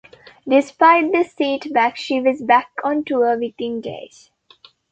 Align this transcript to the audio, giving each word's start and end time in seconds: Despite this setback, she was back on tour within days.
Despite 0.49 1.11
this 1.11 1.31
setback, 1.33 1.95
she 1.95 2.19
was 2.19 2.41
back 2.41 2.71
on 2.83 3.03
tour 3.03 3.37
within 3.37 3.81
days. 3.81 4.31